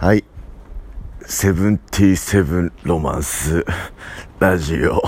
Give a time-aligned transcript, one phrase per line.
[0.00, 0.22] はい。
[1.26, 3.66] セブンティーセブンロマンス
[4.38, 5.02] ラジオ。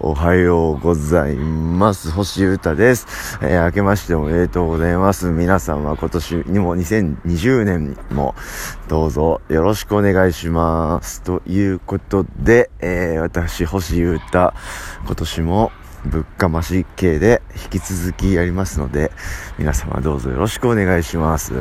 [0.00, 2.10] おはようございます。
[2.10, 3.38] 星歌です。
[3.40, 5.26] えー明けましておめでとうございます。
[5.26, 8.34] 皆様今年にも2020年にも
[8.88, 11.22] どうぞよろしくお願いします。
[11.22, 14.54] ということで、えー私星歌
[15.04, 15.70] 今年も
[16.04, 19.12] ぶっかまし系で引き続きやりますので、
[19.56, 21.52] 皆様どうぞよろしくお願いします。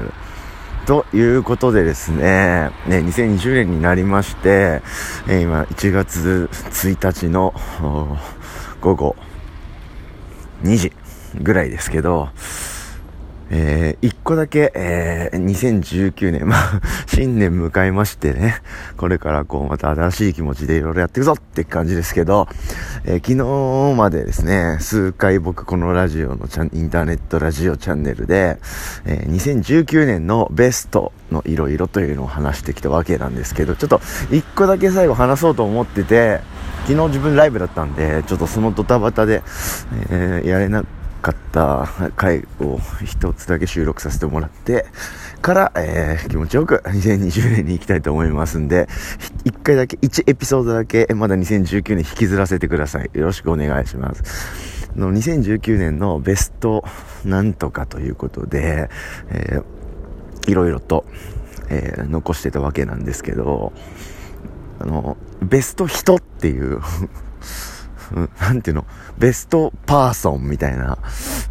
[0.86, 4.84] ということでですね、ね、2020年になりまして、
[5.28, 7.56] え今1月1日の
[8.82, 9.16] 午後
[10.62, 10.94] 2時
[11.42, 12.30] ぐらいですけど、
[13.52, 18.56] えー、一個だけ、えー、2019年、まあ、 新年迎えましてね、
[18.98, 22.48] これからこう、また新しい気持ちでいろいろやっていくぞって感じですけど、
[23.06, 28.58] えー昨日までですね、数回僕このラジオのチャン、インターネットラジオチャンネルで、
[29.06, 34.02] えー2019年のベストのいろいろというのを話してきたわけなんですけど、ちょっと
[34.32, 36.42] 一個だけ最後話そうと思ってて、
[36.88, 39.42] 昨日自分ライブだったんで、ちょっとそのドタバタで、
[40.10, 40.84] えーやれな
[41.26, 44.86] かった回を一つだけ収録させてもらって
[45.42, 48.88] から、えー気持ちよく2020年に行きたいと思いますんで、
[49.44, 53.10] ひ一回だけ、1エピソードだけ、まだ2019年引きずらせてください。
[53.14, 54.92] よろしくお願いします。
[54.96, 56.84] の2019年のベスト
[57.24, 58.90] なんとかということで、
[59.30, 59.66] えー
[60.48, 61.06] いろいろと、
[61.70, 63.74] えー残してたわけなんですけど、
[64.80, 66.82] あの、ベスト人っていう、
[68.14, 68.86] うんなんていうの、
[69.18, 70.98] ベストパーソンみたいな。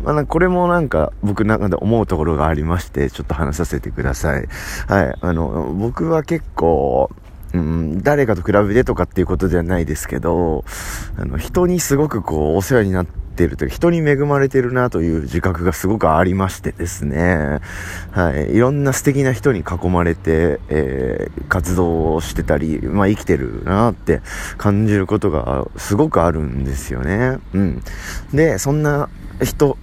[0.02, 4.48] まあ、これもなんか僕の中で思うところがありまして、ちょっと話させてください。
[4.88, 5.14] はい。
[5.20, 7.10] あの、僕は結構、
[7.52, 10.64] うん、誰かと比べてとかっていうことではないですけど、
[11.16, 17.60] あの、人にすごくこう、お世話になってるという、人に恵まれてるなという自覚がすごくありましてですね、
[18.12, 18.54] はい。
[18.54, 24.22] いろんな素敵な人に囲まれて、えー活動をしてたり、まあ生きてるなって
[24.58, 27.38] 感じることがすごくあるんですよね。
[27.52, 27.82] うん。
[28.32, 29.08] で、そんな
[29.42, 29.78] 人、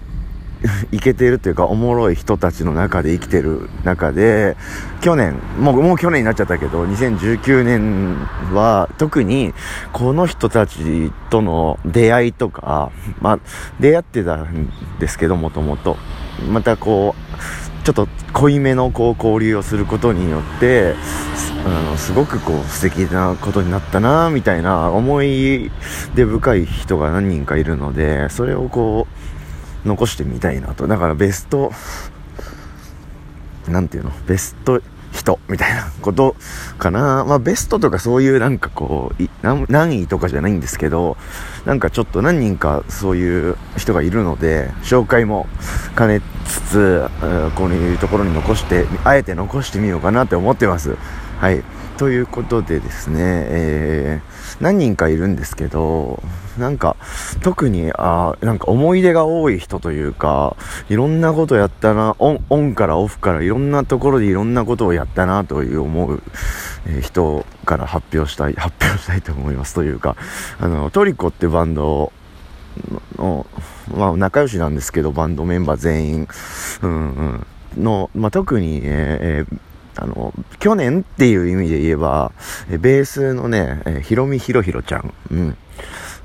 [0.92, 4.56] いけてるというか、おもろい人たちの中で生きてる中で、
[5.00, 8.16] 去年、もう、もう去年になっちゃったけど、2019年
[8.52, 9.54] は特に、
[9.92, 12.90] この人たちとの出会いとか、
[13.20, 13.38] まあ、
[13.80, 15.96] 出会ってたんですけど、もともと。
[16.50, 20.94] またこう、ちょっと濃いめのこう交流をすることによって、
[21.34, 25.70] すあのすごくこう素敵なことになったなみたいな思い
[26.14, 29.41] 出深い人が何人かいるので、それをこう、
[29.84, 30.86] 残してみたいなと。
[30.86, 31.72] だからベスト、
[33.68, 34.12] なんていうの？
[34.26, 34.80] ベスト
[35.12, 36.36] 人みたいなこと
[36.78, 37.24] かな。
[37.24, 41.16] まあベストとかそういうなんかこう、何位とかじゃないんですけど、
[41.66, 45.46] なんかちょっと何人かそういう人がいるので、紹介も
[45.98, 47.08] 兼ねつつ、
[47.56, 50.96] こういうところに残して、あえて残してみようかなって思ってます。
[51.38, 51.62] はい。
[51.98, 56.22] ということでですね、えー何人かいるんですけど、
[56.58, 56.96] なんか、
[57.42, 60.56] 特に、あなんか思い出が多い人というか、
[60.88, 66.22] いろんなことやったな、オン、オンからオフからいろんなところでいろんなことをやったなという思う、
[66.86, 69.74] えー人から発表したい、発表したいと思います。
[69.74, 70.16] というか、
[70.60, 72.12] あの、トリコってバンド
[73.16, 73.46] の、
[73.96, 76.28] まあ仲良しなんですけど、バンドメンバー全員、
[76.82, 79.58] うんうん、の、まあ特に、ええー
[79.96, 82.32] あの、去年っていう意味で言えば、
[82.68, 85.56] ベースのね、えーひろみひろひろちゃん、うん、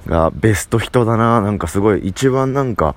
[0.08, 1.42] がベスト人だな。
[1.42, 2.96] なんかすごい、一番なんか、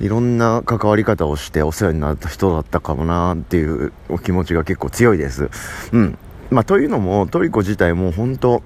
[0.00, 5.50] いろんな関わり方をしてお世話になった人だったかもなっていうお気持ちが結構強いです。
[5.92, 6.18] うん。
[6.50, 8.62] まあ、というのも、トリコ自体も本当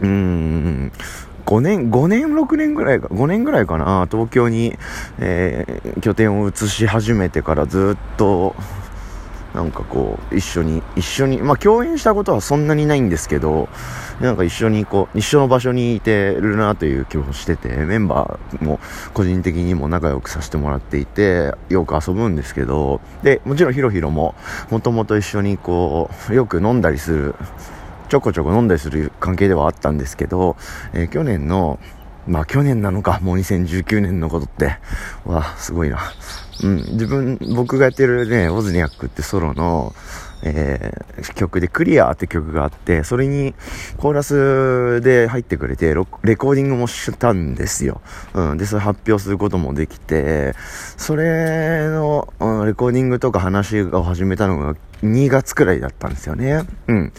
[0.00, 0.92] うーん、
[1.44, 4.78] 5年、5年、6年ぐらいか、5年ぐらいかな、東京に、
[5.18, 8.54] えー拠点を移し始めてからずっと、
[9.54, 13.68] なんかこう、一緒に、一緒に、まあ共演したことはそんなにないんですけど、
[14.20, 18.78] なんか一緒にこう、一緒の場所にいてるなという気もしてて、メンバーも
[19.12, 24.34] 個人的にも仲良くさせてもらっていて、よく遊ぶんですけど、で、もちろんヒロヒロも、
[24.70, 27.34] もともと一緒にこう、よく飲んだりする、
[28.08, 30.56] ちょこちょこ飲んだりする関係ではあったんですけど、
[30.92, 31.78] えー去年の、
[32.26, 34.76] まあ去年なのか、もう2019年のことって、
[35.24, 35.98] わあ、すごいな。
[36.62, 39.94] うん、自分、僕がやってるね、オズニャックってソロの、
[40.42, 43.54] えー曲でクリアーって曲があって、それに
[43.98, 48.00] コーラスで入ってくれて、レコーディングもしたんですよ。
[48.34, 50.54] うん、で、それ発表することもできて、
[50.96, 56.62] それの、うんレコーディングとか話を始めたのが2月くらいだったんですよね。
[56.88, 57.12] うん。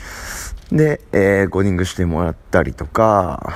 [0.71, 3.55] で、えーコーディングしてもらったりとか、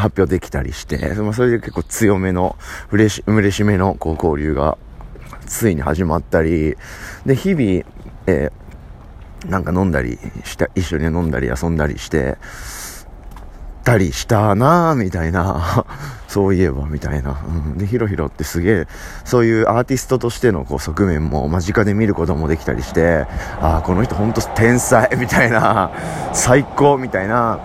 [0.00, 2.56] 発表できたりして、まあそれで結構強めの、
[2.90, 4.78] 嬉し、嬉しめのこう交流が
[5.46, 6.76] ついに始まったり、
[7.24, 7.62] で、日々、
[8.26, 8.60] えー
[9.48, 12.36] なんか飲んだりした、一緒に飲んだり遊んだりして、
[13.82, 15.84] たりしたなぁ、みたいな。
[16.28, 17.40] そういえば、みたいな。
[17.44, 18.86] うん、で、ヒロヒロってすげえ、
[19.24, 23.26] そういうアーティストとしてのこう側面も間近で見ることもできたりして、
[23.60, 25.90] ああ、この人ほんと天才、みたいな、
[26.32, 27.58] 最高、みたいな、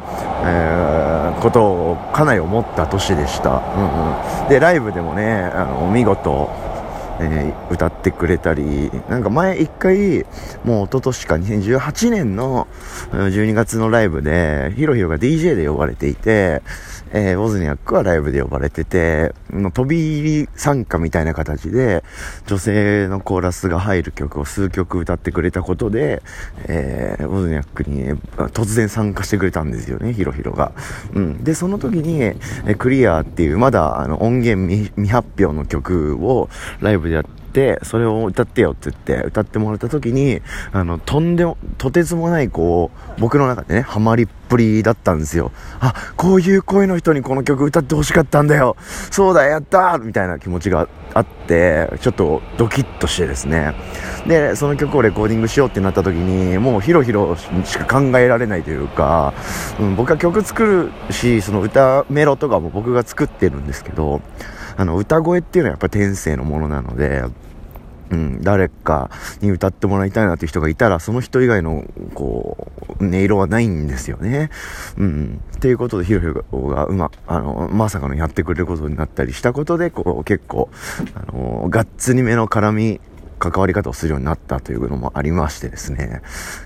[0.43, 3.49] えー、ことをかなり思った年でした。
[3.49, 3.57] うん
[4.41, 4.49] うん。
[4.49, 6.49] で、ライブでもね、あの、見事、
[7.19, 10.25] えー、歌ってくれたり、なんか前一回、
[10.63, 12.67] もう一昨年か2018年の
[13.11, 16.61] 12月のライブで、ヒロヒロが DJ で呼ばれていて、
[17.11, 19.33] えー、ウォズニャックはライブで呼ばれてて、
[19.73, 22.03] 飛び入り参加みたいな形で、
[22.47, 26.21] 女性のコーラスが入る曲を数曲歌ってくれたことで、
[26.67, 28.13] えー、ウォズニャックに
[28.53, 30.71] 突然参加してくれたんですよね、ヒロヒロが。
[31.13, 31.43] うん。
[31.43, 32.21] で、その時に、
[32.65, 36.49] えクリアっていうまだあの音源未発表の曲を
[36.81, 40.41] ライブでやって、て、それを歌ってよって言って、歌ってもらった時に、
[40.73, 45.53] あの、とんでも、とてつもない、こう、僕の中でね、ハマりっぷりだったんですよ。
[45.79, 48.75] あ、こういう声の人にこの曲歌ってほしかったんだよ。
[49.09, 53.73] そうだ、やったみたいな気持ちがあって、ちょっとドキッとしてですね。
[54.27, 59.33] で、その曲をレコーディングしようってなった時に、もうヒロヒロしか考えられないというか、
[59.79, 64.21] うん、僕は曲作るし、その歌、メロとかも僕が作ってるんですけど、
[64.77, 67.23] あの、歌声っていうのはやっぱ天性のものなので、
[68.11, 69.09] うん、誰か
[69.41, 74.49] に歌ってもらいたいなっていう人がいたら、その人以外の、こう、音色はないんですよね。
[74.97, 75.41] うん。
[75.55, 76.33] っていうことで、ヒロヒロ
[76.67, 80.69] が、うま、あの、まさかのやってくれることになったりしたことで、こう、結構、
[81.15, 83.01] あの、がっつりめの絡み
[83.51, 86.21] 関わり方をするようになったというのもありましてですね。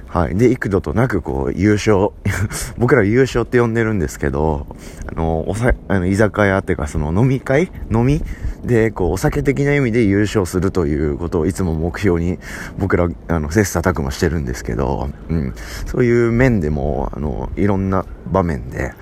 [0.08, 0.36] はい。
[0.36, 2.10] で、幾度となくこう、優勝、
[2.78, 4.66] 僕ら優勝って呼んでるんですけど、
[5.08, 8.24] あの、おさ、あの、居酒屋っていうかその飲み会飲み
[8.64, 12.40] で、こう、お酒的な意味で優勝するということをいつも目標に
[12.78, 15.54] 僕ら、あの、切磋琢磨してるんですけど、うん。
[15.86, 18.94] そういう面でも、あの、いろんな場面で、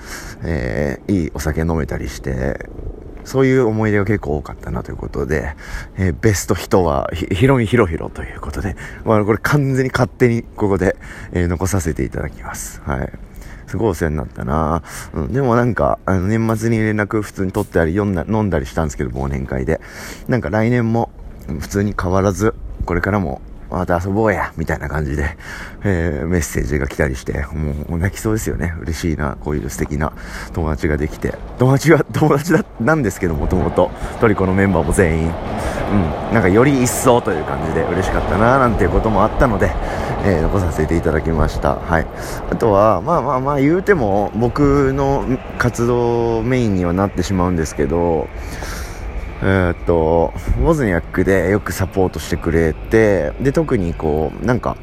[0.44, 2.70] えー、いいお酒飲めたりして、
[3.28, 5.54] そういう思い出が結構多かったなということで、
[5.98, 10.96] えー、ベスト人はひ、ひろみひろひろということで、まあこれ完全に勝手にここで、
[11.34, 12.82] えー、残させていただきます。
[12.86, 13.12] はい。
[13.68, 14.82] すごいお世話になったな
[15.14, 19.82] うん、でもなんか、あの、年末に連絡普通に取ったり、読んだ、飲んだりしたんですけど、忘年会で。
[20.30, 21.10] なんか来年も、
[21.60, 25.38] 普通に変わらず、これからもまた遊ぼうやみたいな感じで、
[25.84, 28.74] えー、メッセージが来たりして、もう泣きそうですよね。
[28.82, 30.14] 嬉しいな、こういう素敵な
[30.54, 31.36] 友達ができて。
[31.58, 33.92] 友達は友達だ、なんですけど、もともと。
[34.20, 35.26] トリコのメンバーも全員。
[35.28, 36.34] うん。
[36.34, 39.72] なんかより一層という感じで嬉しかったな、なんていうこともあったので、
[40.24, 41.76] えー、残させていただきました。
[41.76, 42.08] はい。
[42.50, 45.26] あとは、まあまあまあ言うても、僕の
[45.58, 48.28] 活動メインにはなってしまうんですけど、
[49.44, 54.78] え、っと、ウォズニャックでよくサポートしてくれて、で、特にこう、なんか、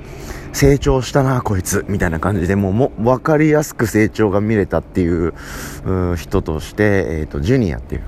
[0.53, 5.35] 成長したな、こいつ、みたいな感じで、もう、も、わかりやすく成長が見れたっていう、
[5.85, 8.03] う人として、えー、っと、ジュニアっていう、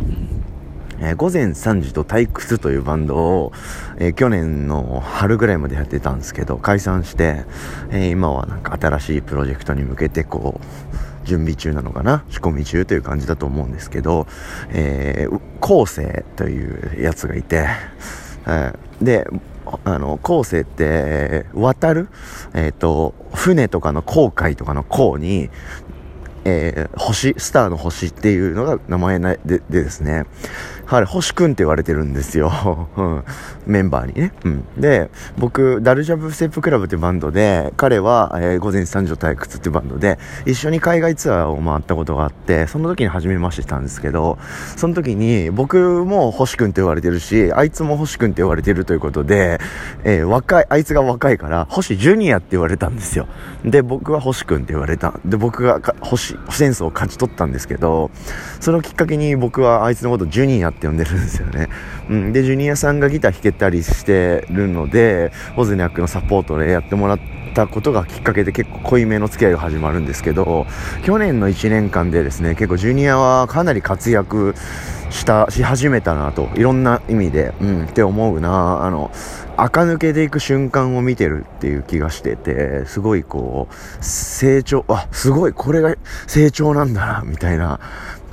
[1.01, 3.53] えー、午前3時と退屈というバンドを、
[3.99, 7.45] えー、去年の春ぐらいまでやってたんですけど、解散して、
[7.91, 12.25] えー、今はなんか新しいプロジェクトに向けてこう、準備中なのかな？
[12.31, 14.27] 仕込み中という感じだと思うんですけど、
[14.71, 17.67] えー、後世というやつがいて、
[18.47, 19.27] えー、で、
[19.85, 22.09] あの、後世って、渡る？
[22.55, 25.51] えっ、ー、と、船とかの航海とかの航に、
[26.45, 30.27] えー、星、スターの星っていうのが名前ででですね、
[30.87, 32.89] はい、星くんって言われてるんですよ。
[32.97, 33.25] うん。
[33.67, 34.33] メンバーにね。
[34.45, 34.65] うん。
[34.81, 44.39] で、僕、ダルジャブステップクラブってバンドで、彼は、えー、午前三女退屈ってバンドで、一緒に海外ツアーを回ったことがあって、その時に初めましてたんですけど、
[44.77, 49.59] その時に、僕も星くんって言われてるし、あいつも星くんって言われてるということで、
[50.05, 53.27] えー、若い、あいつが若いから、星ジュニアって言われたんですよ。
[53.65, 55.15] で、僕は星くんって言われた。
[55.25, 58.13] で、僕が星、センスを勝ち取ったんですけど、
[58.61, 61.69] そのきっかけに僕はあいつのことジュニアってって呼んでるんですよね。
[62.09, 62.33] うん。
[62.33, 67.19] で、ジュニアさんがギター弾けたりしてるので、オズニャックのサポートでやってもらっ
[67.55, 70.67] たことがきっかけで結構濃いめの付き合いが始まるんですけど、
[71.05, 74.55] 去年の1年間でですね、結構ジュニアはかなり活躍
[75.11, 79.11] した、し始めたなと、いろんな意味で、うん、って思うなあの、
[79.57, 85.95] 垢抜けていく瞬間を見てるっていう気がしてて、すごいこう、成長、あ、すごい、これが
[86.27, 87.81] 成長なんだな、みたいな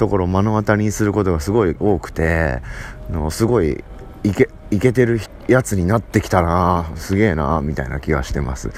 [0.04, 2.62] ところを目の当たりにすることがすごい多くて、
[3.10, 3.82] のすごい、
[4.26, 8.72] いけ、いけてるやつになってきたなすげえなみたいな気がしてます。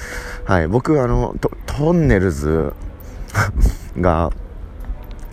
[0.44, 1.34] はい、僕あの、
[1.66, 2.72] トンネルズ
[3.98, 4.30] が、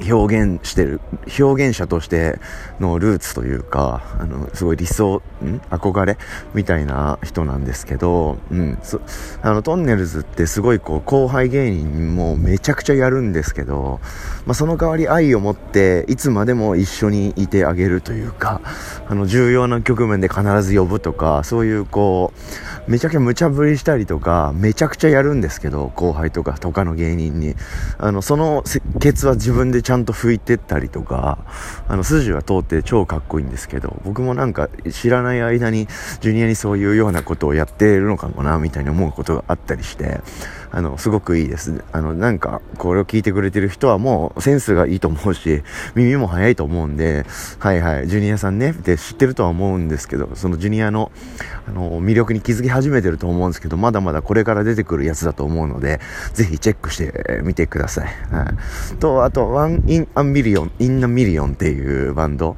[0.09, 0.99] 表現してる、
[1.39, 2.39] 表現者として
[2.79, 5.57] のルーツというか、あの、すごい理想、ん？
[5.69, 6.17] 憧れ
[6.53, 9.01] みたいな人なんですけど、うん、そ、
[9.41, 13.99] あの、トンネルズってすごいこう、後輩芸人もめちゃくちゃやるんですけど、
[14.45, 18.61] まあ、その代わり愛を持って、いつまでも一緒にいてあげるというか、
[19.07, 22.33] あの、重要な局面で必ず呼ぶとか、そういうこ
[22.87, 27.55] う、めちゃくちゃ無茶ぶりしたりとか、めちゃくちゃやるんですけど、後輩とか他の芸人に。
[27.97, 28.63] あの、その
[28.99, 31.37] ケツは自分でちゃんと拭いてったりとか、
[31.87, 35.87] あの、筋は通って超かっこいいんですけど、僕もなんか知らない間に、
[36.21, 40.21] ジュニアにそういうようなことをやってるのかもな、みたいに思うことがあったりして、
[40.75, 41.83] あの、すごくいいです。
[41.91, 45.61] あの、なんか、これを聞いてくれてる人はもうセンスがいいと思うし、
[45.93, 47.27] 耳も早いと思うんで、
[47.59, 51.11] はいはい、ジュニアさんね、って知ってるとは思うんですけど、そのジュニアの、
[51.67, 55.99] あの、魅力に気づき始めてると思うんですけど、まだまだこれから出てくるやつだと思うので、
[56.33, 58.07] ぜひチェックしてみてください。
[58.31, 58.45] は
[58.93, 58.95] い。
[58.97, 62.55] と、あと、 One In a Million、In a Million っていうバンド。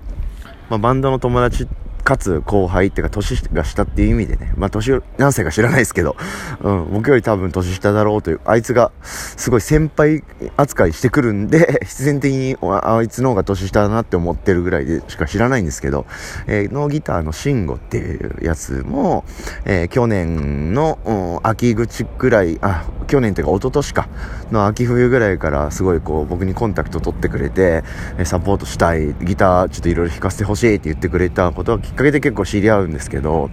[0.70, 6.16] まあ、バンドの友達ってかつ後輩っていうか年が下っていう意味でね、まあ年何歳か知らないですけど、
[6.62, 10.24] うん、僕より多分年下だろうという、あいつがすごい先輩
[10.56, 16.06] 扱いしてくるんで、 必然的にあいつの方が年下だなって思ってるぐらいでしか知らないんですけど、
[16.46, 19.26] えー、ノーギターのシンゴっていうやつも、
[19.66, 24.08] えー、去年の、秋口ぐらい、あ、去年っていうか一昨年か、
[24.52, 27.84] の秋冬ぐらいからすごいこう僕にコンタクト取ってくれて、
[28.24, 33.50] サポートしたい、ギターちょっといろいろ弾かせてほしいって言ってくれたことがきっかけで結構知り合うんですけど、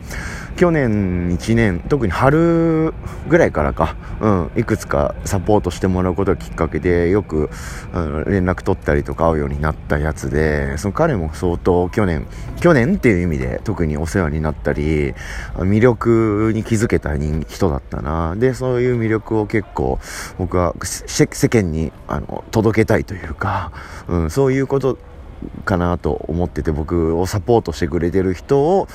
[0.56, 2.94] 去年1年、特に春
[3.28, 7.50] ぐらいからか、うん、いくつかサポートしてもらうことがきっかけで、よく、
[7.94, 12.26] うん、連絡取ったりとか会うようになったやつで、その彼も相当去年、
[12.60, 15.14] 去年っていう意味で特にお世話になったり、
[15.56, 18.36] 魅力に気づけた人だったな。
[18.36, 19.98] で、そういう魅力を結構
[20.38, 23.72] 僕は世間にあの届けたいというか、
[24.08, 24.98] うん、そういうこと
[25.64, 28.88] かなと思ってて僕をサポートしてくれてる人を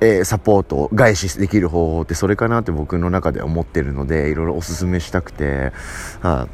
[0.00, 5.72] えー、サポート外資できる方法ってそれかなって僕の中では思ってるのでいろいろおすすめしたくて、
[6.20, 6.48] はあ、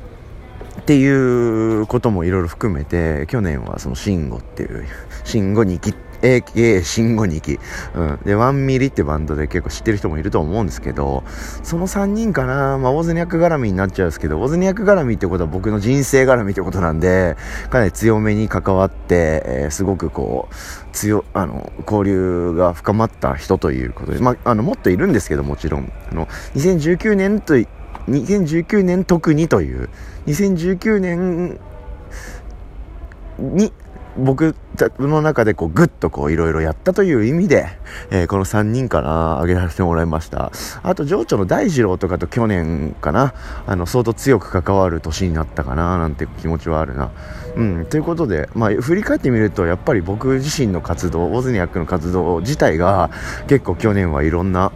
[0.81, 4.87] っていうこともいろいろ含めて去年はその慎吾っていう
[5.25, 7.61] 慎吾に切っ AKA 新語2期。
[7.95, 8.19] うん。
[8.25, 11.23] で、ワンミリってバンドで結構知ってる人もいると思うんですけど、
[11.62, 17.37] その3人かな、まあ、オズニャク絡みになっちゃうんですけど、オズニャク絡みってことは僕の人生絡みってことなんで、
[17.69, 20.54] かなり強めに関わって、えー、すごくこう、
[20.93, 25.93] 強、あの、交流が深まった人ということで、まあ、あの、もっといるんですけど、もちろん。
[26.11, 27.54] あの、2019年と、
[28.09, 29.90] 2019年特にという、
[30.26, 31.59] 2019年
[33.38, 33.73] に
[34.16, 34.54] 僕
[34.99, 37.66] の中でこうグッとこういろいろやったという意味で、
[38.11, 40.52] えー、この3人かな、挙げさせてもらいました。
[40.83, 43.35] あと、情緒の大二郎とかと去年かな、
[43.66, 47.11] あの、相当強く関わる年になったかな、なんて気持ちはあるな。
[47.56, 53.11] うん、ということで、まあ、振り返ってみると、やっぱり僕自身の活動、オズニアックの活動自体が、
[53.49, 54.73] 結構去年はいろんな、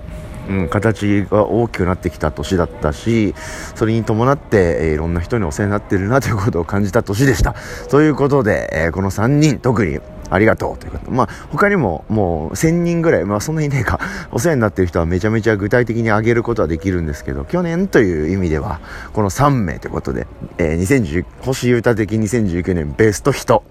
[0.48, 3.34] うん、形が大きくなってきた年だったし、
[3.74, 7.54] それに伴って、えー、いろんな人にお世話になってるなということを感じた年でした。
[7.90, 10.00] ということで、えー、この3人、特に、
[10.30, 11.10] ありがとうということ。
[11.10, 13.98] まあ、他にももう1000人ぐらい、まあそんなにねえか、
[14.30, 18.80] お世話になってる人はめちゃめちゃ具体的に挙げることはできるんですけど、去年という意味では、
[19.12, 20.26] この3名ということで、
[20.58, 23.62] えー、星歌的2019年ベスト人。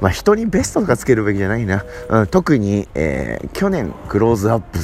[0.00, 1.84] まあ人にベストとかつけるべきじゃないな。
[2.08, 4.78] うん、特に、えー、去年クローズアップ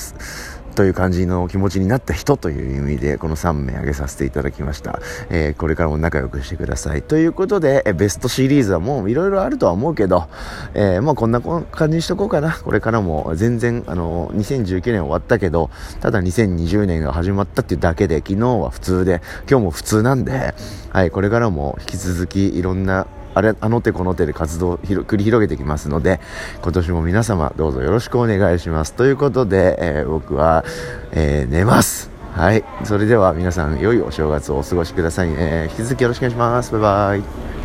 [0.74, 5.00] という感じの気持ちになった人という意味でこの3名挙げさせていただきました、
[5.30, 7.02] えー、これからも仲良くしてください。
[7.02, 10.28] ということで、えベストシリーズはもういろいろあるとは思うけど、
[10.74, 12.52] えー、まあこんな感じにしとこうかな。
[12.52, 20.54] これからも全然あの2019年終わったけどただ2020年が始まったっていうだけで昨日は普通で今日も普通なんで、
[20.90, 26.20] はい、これからも引き続きいろんなあれ、あの手この手で活動を繰り広げてきますので、
[26.62, 28.94] 今年も皆様どうぞよろしくお願いします。
[28.94, 30.64] ということで、えー、僕は、
[31.12, 32.10] えー、寝ます。
[32.32, 32.64] はい。
[32.84, 35.68] それでは皆さん、良いお正月をお過ごしくださいね。
[35.70, 36.72] 引き続きよろしくお願いします。
[36.72, 37.63] バイバイ。